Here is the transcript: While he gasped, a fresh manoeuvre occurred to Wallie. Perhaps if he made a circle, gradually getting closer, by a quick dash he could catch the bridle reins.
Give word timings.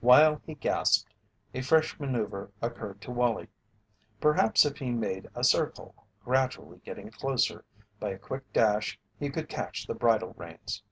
While 0.00 0.40
he 0.46 0.54
gasped, 0.54 1.12
a 1.52 1.60
fresh 1.60 2.00
manoeuvre 2.00 2.50
occurred 2.62 3.02
to 3.02 3.10
Wallie. 3.10 3.48
Perhaps 4.22 4.64
if 4.64 4.78
he 4.78 4.90
made 4.90 5.28
a 5.34 5.44
circle, 5.44 6.06
gradually 6.24 6.78
getting 6.82 7.10
closer, 7.10 7.62
by 8.00 8.12
a 8.12 8.18
quick 8.18 8.50
dash 8.54 8.98
he 9.20 9.28
could 9.28 9.50
catch 9.50 9.86
the 9.86 9.92
bridle 9.94 10.32
reins. 10.38 10.82